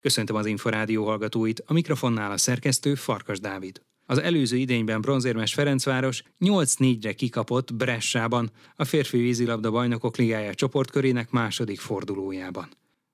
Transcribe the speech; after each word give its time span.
Köszöntöm 0.00 0.36
az 0.36 0.46
Inforádió 0.46 1.04
hallgatóit, 1.04 1.62
a 1.66 1.72
mikrofonnál 1.72 2.30
a 2.30 2.36
szerkesztő 2.36 2.94
Farkas 2.94 3.40
Dávid. 3.40 3.82
Az 4.06 4.18
előző 4.18 4.56
idényben 4.56 5.00
bronzérmes 5.00 5.54
Ferencváros 5.54 6.22
8-4-re 6.40 7.12
kikapott 7.12 7.74
Bressában, 7.74 8.50
a 8.76 8.84
férfi 8.84 9.18
vízilabda 9.18 9.70
bajnokok 9.70 10.16
ligája 10.16 10.54
csoportkörének 10.54 11.30
második 11.30 11.80
fordulójában. 11.80 12.68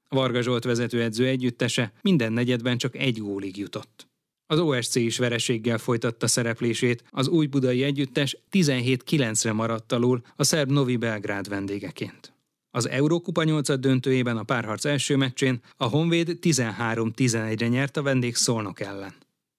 Varga 0.09 0.43
Zsolt 0.43 0.64
vezetőedző 0.64 1.27
együttese 1.27 1.93
minden 2.03 2.33
negyedben 2.33 2.79
csak 2.79 2.96
egy 2.96 3.18
gólig 3.18 3.57
jutott. 3.57 4.09
Az 4.46 4.59
OSC 4.59 4.95
is 4.95 5.18
vereséggel 5.18 5.79
folytatta 5.79 6.27
szereplését, 6.27 7.05
az 7.11 7.29
új 7.29 7.46
budai 7.46 7.82
együttes 7.82 8.37
17-9-re 8.53 9.53
maradt 9.53 9.93
alul 9.93 10.21
a 10.37 10.45
szerb 10.45 10.71
Novi 10.71 10.96
Belgrád 10.96 11.48
vendégeként. 11.48 12.36
Az 12.77 12.88
Eurókupa 12.88 13.43
8 13.43 13.79
döntőjében 13.79 14.36
a 14.36 14.43
párharc 14.43 14.84
első 14.84 15.16
meccsén 15.16 15.61
a 15.76 15.84
Honvéd 15.84 16.38
13-11-re 16.43 17.68
nyert 17.68 17.96
a 17.96 18.02
vendég 18.02 18.34
Szolnok 18.34 18.80
ellen. 18.80 19.14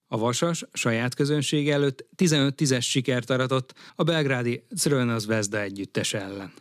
A 0.06 0.18
Vasas 0.18 0.64
saját 0.72 1.14
közönség 1.14 1.70
előtt 1.70 2.06
15-10-es 2.16 2.82
sikert 2.82 3.30
aratott 3.30 3.74
a 3.94 4.02
belgrádi 4.02 4.64
Cröna 4.76 5.18
Zvezda 5.18 5.60
együttes 5.60 6.14
ellen. 6.14 6.52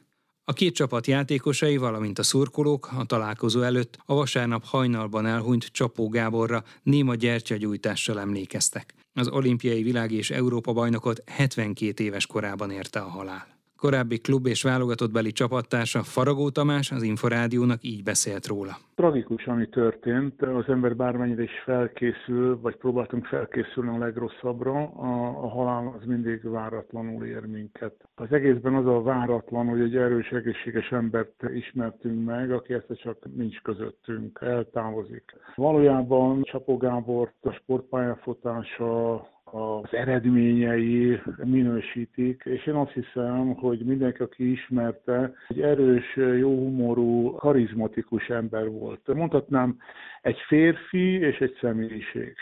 A 0.44 0.54
két 0.54 0.76
csapat 0.76 1.08
játékosai, 1.08 1.78
valamint 1.78 2.20
a 2.20 2.24
szurkolók 2.24 2.90
a 2.98 3.06
találkozó 3.06 3.62
előtt 3.62 3.98
a 4.06 4.14
vasárnap 4.14 4.66
hajnalban 4.66 5.26
elhunyt 5.26 5.66
Csapó 5.66 6.08
Gáborra 6.10 6.64
néma 6.84 7.16
gyertyagyújtással 7.16 8.20
emlékeztek. 8.20 8.94
Az 9.14 9.28
olimpiai 9.28 9.84
világ 9.84 10.12
és 10.12 10.32
Európa 10.32 10.74
bajnokot 10.74 11.22
72 11.26 12.04
éves 12.04 12.26
korában 12.26 12.72
érte 12.72 13.00
a 13.00 13.08
halál. 13.08 13.57
Korábbi 13.78 14.18
klub 14.18 14.46
és 14.46 14.64
válogatott 14.64 15.12
beli 15.12 15.32
csapattársa 15.32 16.04
Faragó 16.04 16.50
Tamás 16.50 16.92
az 16.92 17.04
Inforádiónak 17.04 17.84
így 17.84 18.04
beszélt 18.04 18.48
róla. 18.48 18.78
Tragikus, 18.96 19.48
ami 19.48 19.70
történt. 19.70 20.42
Az 20.42 20.68
ember 20.68 20.96
bármennyire 20.96 21.44
is 21.44 21.62
felkészül, 21.66 22.60
vagy 22.62 22.76
próbáltunk 22.76 23.26
felkészülni 23.26 23.96
a 23.96 23.98
legrosszabbra, 23.98 24.74
a, 24.84 25.44
a 25.44 25.48
halál 25.48 25.96
az 26.00 26.06
mindig 26.06 26.50
váratlanul 26.50 27.26
ér 27.26 27.46
minket. 27.46 27.94
Az 28.16 28.32
egészben 28.32 28.76
az 28.76 28.86
a 28.86 29.02
váratlan, 29.02 29.68
hogy 29.68 29.82
egy 29.82 29.96
erős, 29.96 30.30
egészséges 30.30 30.92
embert 30.92 31.44
ismertünk 31.54 32.26
meg, 32.26 32.52
aki 32.52 32.74
ezt 32.74 33.02
csak 33.02 33.18
nincs 33.36 33.62
közöttünk, 33.62 34.40
eltávozik. 34.42 35.36
Valójában 35.56 36.44
Csapó 36.44 36.78
Gábort 36.78 37.36
a 37.42 37.52
sportpályafutása, 37.52 39.28
az 39.52 39.90
eredményei 39.92 41.20
minősítik, 41.44 42.42
és 42.46 42.66
én 42.66 42.74
azt 42.74 42.92
hiszem, 42.92 43.54
hogy 43.54 43.80
mindenki, 43.80 44.22
aki 44.22 44.52
ismerte, 44.52 45.34
egy 45.48 45.62
erős, 45.62 46.16
jó 46.16 46.58
humorú, 46.58 47.32
karizmatikus 47.32 48.28
ember 48.28 48.70
volt. 48.70 49.14
Mondhatnám, 49.14 49.78
egy 50.22 50.38
férfi 50.48 51.12
és 51.14 51.38
egy 51.38 51.58
személyiség. 51.62 52.36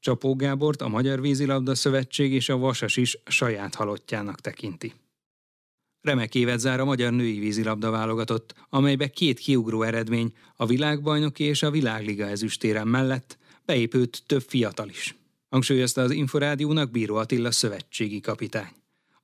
Csapó 0.00 0.34
Gábort 0.34 0.80
a 0.80 0.88
Magyar 0.88 1.20
Vízilabda 1.20 1.74
Szövetség 1.74 2.32
és 2.32 2.48
a 2.48 2.58
Vasas 2.58 2.96
is 2.96 3.18
saját 3.26 3.74
halottjának 3.74 4.40
tekinti. 4.40 4.92
Remek 6.00 6.34
évet 6.34 6.58
zár 6.58 6.80
a 6.80 6.84
magyar 6.84 7.12
női 7.12 7.38
vízilabda 7.38 7.90
válogatott, 7.90 8.54
amelybe 8.68 9.06
két 9.06 9.38
kiugró 9.38 9.82
eredmény, 9.82 10.32
a 10.56 10.66
világbajnoki 10.66 11.44
és 11.44 11.62
a 11.62 11.70
világliga 11.70 12.24
ezüstéren 12.24 12.88
mellett 12.88 13.38
beépült 13.64 14.22
több 14.26 14.42
fiatal 14.42 14.88
is 14.88 15.25
hangsúlyozta 15.48 16.02
az 16.02 16.10
Inforádiónak 16.10 16.90
Bíró 16.90 17.16
Attila 17.16 17.50
szövetségi 17.50 18.20
kapitány. 18.20 18.72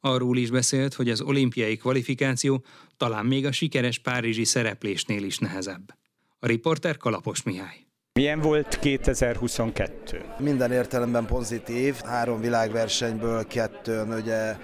Arról 0.00 0.36
is 0.36 0.50
beszélt, 0.50 0.94
hogy 0.94 1.10
az 1.10 1.20
olimpiai 1.20 1.76
kvalifikáció 1.76 2.64
talán 2.96 3.26
még 3.26 3.46
a 3.46 3.52
sikeres 3.52 3.98
párizsi 3.98 4.44
szereplésnél 4.44 5.24
is 5.24 5.38
nehezebb. 5.38 5.94
A 6.38 6.46
riporter 6.46 6.96
Kalapos 6.96 7.42
Mihály. 7.42 7.86
Milyen 8.22 8.40
volt 8.40 8.78
2022? 8.78 10.24
Minden 10.38 10.72
értelemben 10.72 11.26
pozitív. 11.26 11.94
Három 12.04 12.40
világversenyből 12.40 13.46
kettőn 13.46 14.12
ugye 14.12 14.56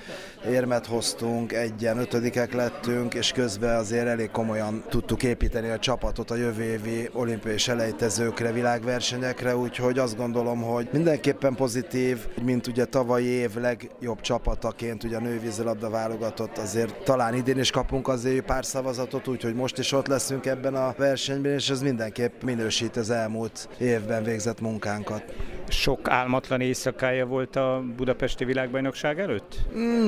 érmet 0.46 0.86
hoztunk, 0.86 1.52
egyen 1.52 1.98
ötödikek 1.98 2.52
lettünk, 2.52 3.14
és 3.14 3.32
közben 3.32 3.76
azért 3.76 4.06
elég 4.06 4.30
komolyan 4.30 4.84
tudtuk 4.88 5.22
építeni 5.22 5.68
a 5.68 5.78
csapatot 5.78 6.30
a 6.30 6.36
jövő 6.36 6.62
évi 6.62 7.08
olimpiai 7.12 7.58
selejtezőkre, 7.58 8.52
világversenyekre, 8.52 9.56
úgyhogy 9.56 9.98
azt 9.98 10.16
gondolom, 10.16 10.62
hogy 10.62 10.88
mindenképpen 10.92 11.54
pozitív, 11.54 12.26
mint 12.42 12.66
ugye 12.66 12.84
tavalyi 12.84 13.26
év 13.26 13.54
legjobb 13.54 14.20
csapataként 14.20 15.04
ugye 15.04 15.16
a 15.16 15.20
nővízilabda 15.20 15.90
válogatott, 15.90 16.58
azért 16.58 17.02
talán 17.04 17.34
idén 17.34 17.58
is 17.58 17.70
kapunk 17.70 18.08
azért 18.08 18.44
pár 18.44 18.64
szavazatot, 18.64 19.28
úgyhogy 19.28 19.54
most 19.54 19.78
is 19.78 19.92
ott 19.92 20.06
leszünk 20.06 20.46
ebben 20.46 20.74
a 20.74 20.94
versenyben, 20.96 21.52
és 21.52 21.70
ez 21.70 21.82
mindenképp 21.82 22.42
minősít 22.42 22.96
az 22.96 23.10
elmúlt 23.10 23.47
elmúlt 23.48 23.68
évben 23.80 24.22
végzett 24.22 24.60
munkánkat. 24.60 25.22
Sok 25.68 26.08
álmatlan 26.08 26.60
éjszakája 26.60 27.26
volt 27.26 27.56
a 27.56 27.82
budapesti 27.96 28.44
világbajnokság 28.44 29.20
előtt? 29.20 29.58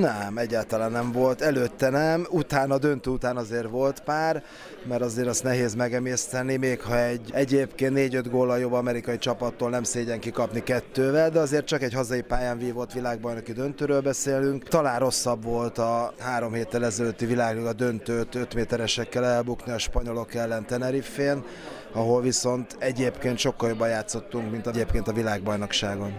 Nem, 0.01 0.39
egyáltalán 0.39 0.91
nem 0.91 1.13
volt. 1.13 1.41
Előtte 1.41 1.91
nem, 1.91 2.27
utána, 2.31 2.79
döntő 2.79 3.11
után 3.11 3.37
azért 3.37 3.69
volt 3.69 4.01
pár, 4.01 4.43
mert 4.89 5.03
azért 5.03 5.29
azt 5.29 5.43
nehéz 5.43 5.75
megemészteni, 5.75 6.57
még 6.57 6.81
ha 6.81 6.99
egy 6.99 7.31
egyébként 7.33 7.97
4-5 7.99 8.25
góllal 8.31 8.59
jobb 8.59 8.73
amerikai 8.73 9.19
csapattól 9.19 9.71
nem 9.71 9.83
szégyen 9.83 10.21
kikapni 10.21 10.63
kettővel, 10.63 11.31
de 11.31 11.39
azért 11.39 11.67
csak 11.67 11.83
egy 11.83 11.93
hazai 11.93 12.23
pályán 12.23 12.59
vívott 12.59 12.93
világbajnoki 12.93 13.53
döntőről 13.53 14.01
beszélünk. 14.01 14.69
Talán 14.69 14.99
rosszabb 14.99 15.45
volt 15.45 15.79
a 15.79 16.13
három 16.19 16.53
héttel 16.53 16.85
ezelőtti 16.85 17.27
világliga 17.27 17.73
döntőt 17.73 18.35
5 18.35 18.55
méteresekkel 18.55 19.25
elbukni 19.25 19.73
a 19.73 19.79
spanyolok 19.79 20.35
ellen 20.35 20.67
Tenerife-n, 20.67 21.45
ahol 21.93 22.21
viszont 22.21 22.77
egyébként 22.79 23.39
sokkal 23.39 23.69
jobban 23.69 23.89
játszottunk, 23.89 24.51
mint 24.51 24.67
egyébként 24.67 25.09
a 25.09 25.13
világbajnokságon. 25.13 26.13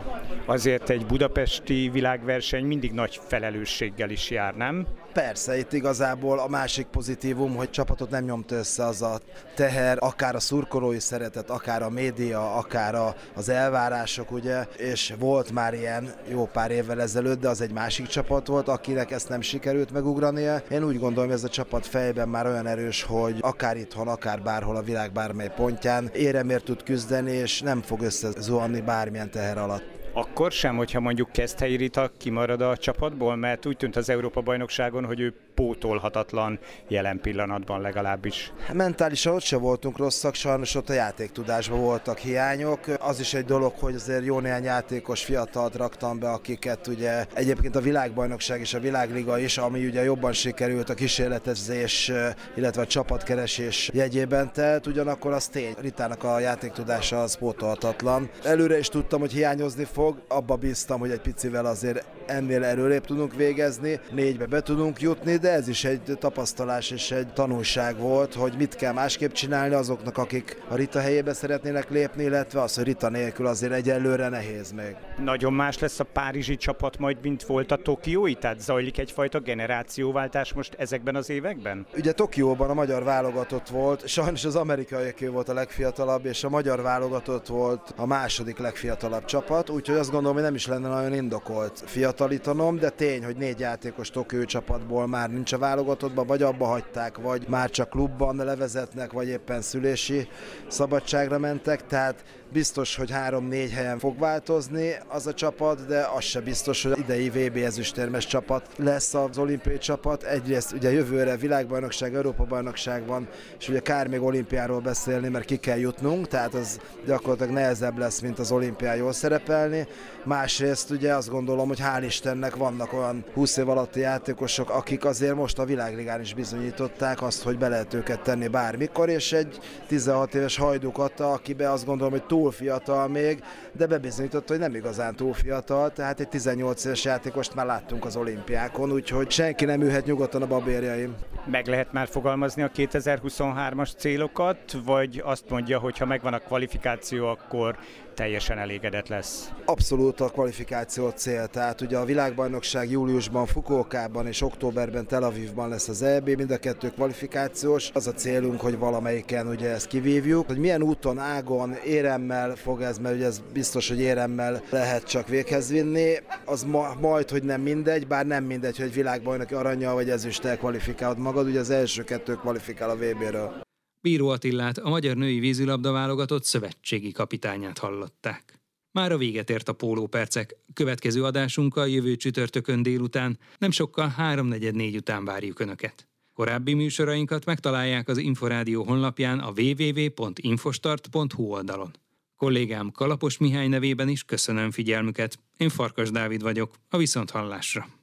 Azért 0.45 0.89
egy 0.89 1.05
budapesti 1.05 1.89
világverseny 1.93 2.65
mindig 2.65 2.91
nagy 2.91 3.19
felelősséggel 3.27 4.09
is 4.09 4.29
jár, 4.29 4.55
nem? 4.55 4.87
Persze, 5.13 5.57
itt 5.57 5.73
igazából 5.73 6.39
a 6.39 6.47
másik 6.47 6.85
pozitívum, 6.85 7.55
hogy 7.55 7.69
csapatot 7.69 8.09
nem 8.09 8.23
nyomt 8.23 8.51
össze 8.51 8.85
az 8.85 9.01
a 9.01 9.19
teher, 9.55 9.97
akár 9.99 10.35
a 10.35 10.39
szurkolói 10.39 10.99
szeretet, 10.99 11.49
akár 11.49 11.83
a 11.83 11.89
média, 11.89 12.55
akár 12.55 12.95
a, 12.95 13.15
az 13.35 13.49
elvárások, 13.49 14.31
ugye, 14.31 14.65
és 14.77 15.13
volt 15.19 15.51
már 15.51 15.73
ilyen 15.73 16.13
jó 16.29 16.45
pár 16.45 16.71
évvel 16.71 17.01
ezelőtt, 17.01 17.39
de 17.39 17.49
az 17.49 17.61
egy 17.61 17.71
másik 17.71 18.07
csapat 18.07 18.47
volt, 18.47 18.67
akinek 18.67 19.11
ezt 19.11 19.29
nem 19.29 19.41
sikerült 19.41 19.91
megugrania. 19.91 20.61
Én 20.69 20.83
úgy 20.83 20.99
gondolom, 20.99 21.29
hogy 21.29 21.37
ez 21.37 21.43
a 21.43 21.49
csapat 21.49 21.85
fejben 21.85 22.29
már 22.29 22.45
olyan 22.45 22.67
erős, 22.67 23.03
hogy 23.03 23.37
akár 23.41 23.77
itthon, 23.77 24.07
akár 24.07 24.41
bárhol 24.41 24.75
a 24.75 24.81
világ 24.81 25.11
bármely 25.11 25.51
pontján 25.55 26.09
éremért 26.13 26.63
tud 26.63 26.83
küzdeni, 26.83 27.31
és 27.31 27.61
nem 27.61 27.81
fog 27.81 28.01
összezuhanni 28.01 28.81
bármilyen 28.81 29.31
teher 29.31 29.57
alatt. 29.57 29.90
Akkor 30.13 30.51
sem, 30.51 30.75
hogyha 30.75 30.99
mondjuk 30.99 31.31
Keszthelyi 31.31 31.75
Rita 31.75 32.11
kimarad 32.17 32.61
a 32.61 32.77
csapatból, 32.77 33.35
mert 33.35 33.65
úgy 33.65 33.77
tűnt 33.77 33.95
az 33.95 34.09
Európa-bajnokságon, 34.09 35.05
hogy 35.05 35.19
ő 35.19 35.33
pótolhatatlan 35.61 36.59
jelen 36.87 37.19
pillanatban 37.21 37.81
legalábbis. 37.81 38.53
Mentálisan 38.73 39.33
ott 39.33 39.41
se 39.41 39.57
voltunk 39.57 39.97
rosszak, 39.97 40.33
sajnos 40.33 40.75
ott 40.75 40.89
a 40.89 40.93
játéktudásban 40.93 41.79
voltak 41.79 42.17
hiányok. 42.17 42.79
Az 42.99 43.19
is 43.19 43.33
egy 43.33 43.45
dolog, 43.45 43.73
hogy 43.79 43.95
azért 43.95 44.25
jó 44.25 44.39
néhány 44.39 44.63
játékos 44.63 45.23
fiatalt 45.23 45.75
raktam 45.75 46.19
be, 46.19 46.29
akiket 46.29 46.87
ugye 46.87 47.25
egyébként 47.33 47.75
a 47.75 47.81
világbajnokság 47.81 48.59
és 48.59 48.73
a 48.73 48.79
világliga 48.79 49.39
is, 49.39 49.57
ami 49.57 49.85
ugye 49.85 50.03
jobban 50.03 50.33
sikerült 50.33 50.89
a 50.89 50.93
kísérletezés, 50.93 52.11
illetve 52.55 52.81
a 52.81 52.87
csapatkeresés 52.87 53.89
jegyében 53.93 54.53
telt, 54.53 54.87
ugyanakkor 54.87 55.31
az 55.31 55.47
tény, 55.47 55.75
Ritának 55.81 56.23
a 56.23 56.39
játéktudása 56.39 57.21
az 57.21 57.35
pótolhatatlan. 57.35 58.29
Előre 58.43 58.77
is 58.77 58.87
tudtam, 58.87 59.19
hogy 59.19 59.31
hiányozni 59.31 59.85
fog, 59.93 60.21
abba 60.27 60.55
bíztam, 60.55 60.99
hogy 60.99 61.11
egy 61.11 61.21
picivel 61.21 61.65
azért 61.65 62.05
ennél 62.25 62.63
erőrébb 62.63 63.05
tudunk 63.05 63.35
végezni, 63.35 63.99
négybe 64.11 64.45
be 64.45 64.61
tudunk 64.61 65.01
jutni, 65.01 65.35
de 65.35 65.50
ez 65.51 65.67
is 65.67 65.83
egy 65.83 66.17
tapasztalás 66.19 66.91
és 66.91 67.11
egy 67.11 67.33
tanulság 67.33 67.97
volt, 67.97 68.33
hogy 68.33 68.53
mit 68.57 68.75
kell 68.75 68.93
másképp 68.93 69.31
csinálni 69.31 69.73
azoknak, 69.73 70.17
akik 70.17 70.61
a 70.69 70.75
Rita 70.75 70.99
helyébe 70.99 71.33
szeretnének 71.33 71.89
lépni, 71.89 72.23
illetve 72.23 72.61
az, 72.61 72.75
hogy 72.75 72.83
Rita 72.83 73.09
nélkül 73.09 73.45
azért 73.45 73.71
egyelőre 73.71 74.29
nehéz 74.29 74.71
még. 74.71 74.95
Nagyon 75.23 75.53
más 75.53 75.79
lesz 75.79 75.99
a 75.99 76.03
párizsi 76.03 76.57
csapat 76.57 76.97
majd, 76.97 77.17
mint 77.21 77.43
volt 77.43 77.71
a 77.71 77.75
tokiói? 77.75 78.33
Tehát 78.33 78.61
zajlik 78.61 78.97
egyfajta 78.97 79.39
generációváltás 79.39 80.53
most 80.53 80.75
ezekben 80.77 81.15
az 81.15 81.29
években? 81.29 81.85
Ugye 81.97 82.11
Tokióban 82.11 82.69
a 82.69 82.73
magyar 82.73 83.03
válogatott 83.03 83.67
volt, 83.67 84.07
sajnos 84.07 84.45
az 84.45 84.55
amerikai 84.55 85.27
volt 85.27 85.49
a 85.49 85.53
legfiatalabb, 85.53 86.25
és 86.25 86.43
a 86.43 86.49
magyar 86.49 86.81
válogatott 86.81 87.47
volt 87.47 87.93
a 87.95 88.05
második 88.05 88.57
legfiatalabb 88.57 89.25
csapat, 89.25 89.69
úgyhogy 89.69 89.95
azt 89.95 90.11
gondolom, 90.11 90.35
hogy 90.35 90.45
nem 90.45 90.55
is 90.55 90.67
lenne 90.67 90.87
nagyon 90.87 91.13
indokolt 91.13 91.83
fiatalítanom, 91.85 92.77
de 92.77 92.89
tény, 92.89 93.23
hogy 93.23 93.35
négy 93.35 93.59
játékos 93.59 94.09
Tokió 94.09 94.43
csapatból 94.43 95.07
már 95.07 95.29
nincs 95.31 95.53
a 95.53 95.57
válogatottban, 95.57 96.27
vagy 96.27 96.41
abba 96.41 96.65
hagyták, 96.65 97.17
vagy 97.17 97.45
már 97.47 97.69
csak 97.69 97.89
klubban 97.89 98.35
levezetnek, 98.35 99.11
vagy 99.11 99.27
éppen 99.27 99.61
szülési 99.61 100.27
szabadságra 100.67 101.37
mentek, 101.37 101.85
tehát 101.85 102.23
biztos, 102.51 102.95
hogy 102.95 103.11
három-négy 103.11 103.71
helyen 103.71 103.99
fog 103.99 104.19
változni 104.19 104.95
az 105.07 105.27
a 105.27 105.33
csapat, 105.33 105.85
de 105.85 106.07
az 106.15 106.23
se 106.23 106.39
biztos, 106.39 106.83
hogy 106.83 106.99
idei 106.99 107.29
VB 107.29 107.57
ezüstérmes 107.57 108.25
csapat 108.25 108.67
lesz 108.75 109.13
az 109.13 109.37
olimpiai 109.37 109.77
csapat. 109.77 110.23
Egyrészt 110.23 110.73
ugye 110.73 110.91
jövőre 110.91 111.35
világbajnokság, 111.35 112.15
Európa-bajnokság 112.15 113.05
van, 113.05 113.27
és 113.59 113.69
ugye 113.69 113.79
kár 113.79 114.07
még 114.07 114.21
olimpiáról 114.21 114.79
beszélni, 114.79 115.27
mert 115.27 115.45
ki 115.45 115.57
kell 115.57 115.77
jutnunk, 115.77 116.27
tehát 116.27 116.53
az 116.53 116.79
gyakorlatilag 117.05 117.53
nehezebb 117.53 117.97
lesz, 117.97 118.19
mint 118.19 118.39
az 118.39 118.51
olimpián 118.51 118.95
jól 118.95 119.13
szerepelni. 119.13 119.87
Másrészt 120.23 120.89
ugye 120.89 121.13
azt 121.13 121.29
gondolom, 121.29 121.67
hogy 121.67 121.79
hál' 121.81 122.03
Istennek 122.05 122.55
vannak 122.55 122.93
olyan 122.93 123.25
20 123.33 123.57
év 123.57 123.69
alatti 123.69 123.99
játékosok, 123.99 124.69
akik 124.69 125.05
azért 125.05 125.35
most 125.35 125.59
a 125.59 125.65
világligán 125.65 126.21
is 126.21 126.33
bizonyították 126.33 127.21
azt, 127.21 127.43
hogy 127.43 127.57
be 127.57 127.67
lehet 127.67 127.93
őket 127.93 128.21
tenni 128.21 128.47
bármikor, 128.47 129.09
és 129.09 129.33
egy 129.33 129.59
16 129.87 130.35
éves 130.35 130.57
hajduk 130.57 130.97
adta, 130.97 131.31
akibe 131.31 131.71
azt 131.71 131.85
gondolom, 131.85 132.11
hogy 132.11 132.25
túl 132.25 132.40
fiatal 132.49 133.07
még, 133.07 133.43
de 133.71 133.87
bebizonyította, 133.87 134.53
hogy 134.53 134.61
nem 134.61 134.75
igazán 134.75 135.15
túl 135.15 135.33
fiatal, 135.33 135.91
tehát 135.93 136.19
egy 136.19 136.27
18 136.27 136.85
éves 136.85 137.03
játékost 137.03 137.55
már 137.55 137.65
láttunk 137.65 138.05
az 138.05 138.15
olimpiákon, 138.15 138.91
úgyhogy 138.91 139.31
senki 139.31 139.65
nem 139.65 139.81
ülhet 139.81 140.05
nyugodtan 140.05 140.41
a 140.41 140.47
babérjaim. 140.47 141.15
Meg 141.45 141.67
lehet 141.67 141.91
már 141.91 142.07
fogalmazni 142.07 142.61
a 142.61 142.69
2023-as 142.69 143.97
célokat, 143.97 144.77
vagy 144.85 145.21
azt 145.25 145.49
mondja, 145.49 145.79
hogy 145.79 145.97
ha 145.97 146.05
megvan 146.05 146.33
a 146.33 146.39
kvalifikáció, 146.39 147.27
akkor 147.27 147.77
teljesen 148.13 148.57
elégedett 148.57 149.07
lesz. 149.07 149.51
Abszolút 149.65 150.19
a 150.19 150.29
kvalifikáció 150.29 151.09
cél, 151.09 151.47
tehát 151.47 151.81
ugye 151.81 151.97
a 151.97 152.05
világbajnokság 152.05 152.91
júliusban 152.91 153.45
Fukuokában 153.45 154.27
és 154.27 154.41
októberben 154.41 155.07
Tel 155.07 155.23
Avivban 155.23 155.69
lesz 155.69 155.87
az 155.87 156.01
EB, 156.01 156.29
mind 156.29 156.51
a 156.51 156.57
kettő 156.57 156.89
kvalifikációs. 156.89 157.89
Az 157.93 158.07
a 158.07 158.13
célunk, 158.13 158.61
hogy 158.61 158.77
valamelyiken 158.77 159.47
ugye 159.47 159.69
ezt 159.69 159.87
kivívjuk. 159.87 160.47
Hogy 160.47 160.57
milyen 160.57 160.83
úton, 160.83 161.19
ágon, 161.19 161.73
éremmel 161.85 162.55
fog 162.55 162.81
ez, 162.81 162.97
mert 162.97 163.15
ugye 163.15 163.25
ez 163.25 163.41
biztos, 163.53 163.89
hogy 163.89 163.99
éremmel 163.99 164.61
lehet 164.69 165.03
csak 165.03 165.27
véghez 165.27 165.69
vinni, 165.69 166.13
az 166.45 166.63
ma, 166.63 166.93
majd, 166.99 167.29
hogy 167.29 167.43
nem 167.43 167.61
mindegy, 167.61 168.07
bár 168.07 168.25
nem 168.25 168.43
mindegy, 168.43 168.77
hogy 168.77 168.93
világbajnoki 168.93 169.53
aranya 169.53 169.93
vagy 169.93 170.09
ezüstel 170.09 170.57
kvalifikálod 170.57 171.17
magad, 171.31 171.47
ugye 171.47 171.59
az 171.59 171.69
első 171.69 172.03
kettő 172.03 172.35
kvalifikál 172.35 172.89
a 172.89 172.95
VB-ről. 172.95 173.61
Bíró 174.01 174.27
Attillát, 174.27 174.77
a 174.77 174.89
magyar 174.89 175.15
női 175.15 175.39
vízilabda 175.39 175.91
válogatott 175.91 176.43
szövetségi 176.43 177.11
kapitányát 177.11 177.77
hallották. 177.77 178.59
Már 178.91 179.11
a 179.11 179.17
véget 179.17 179.49
ért 179.49 179.69
a 179.69 179.73
pólópercek. 179.73 180.55
Következő 180.73 181.23
adásunkkal 181.23 181.89
jövő 181.89 182.15
csütörtökön 182.15 182.83
délután, 182.83 183.39
nem 183.57 183.71
sokkal 183.71 184.15
3.44 184.17 184.95
után 184.95 185.25
várjuk 185.25 185.59
Önöket. 185.59 186.07
Korábbi 186.33 186.73
műsorainkat 186.73 187.45
megtalálják 187.45 188.07
az 188.07 188.17
Inforádió 188.17 188.83
honlapján 188.83 189.39
a 189.39 189.51
www.infostart.hu 189.57 191.43
oldalon. 191.43 191.91
Kollégám 192.35 192.91
Kalapos 192.91 193.37
Mihály 193.37 193.67
nevében 193.67 194.07
is 194.07 194.23
köszönöm 194.23 194.71
figyelmüket. 194.71 195.39
Én 195.57 195.69
Farkas 195.69 196.11
Dávid 196.11 196.41
vagyok, 196.41 196.73
a 196.89 196.97
Viszonthallásra. 196.97 198.00